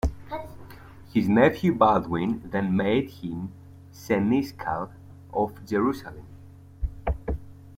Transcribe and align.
His 1.13 1.29
nephew 1.29 1.75
Baldwin 1.75 2.41
then 2.43 2.75
made 2.75 3.11
him 3.11 3.51
seneschal 3.91 4.89
of 5.31 5.63
Jerusalem. 5.67 6.25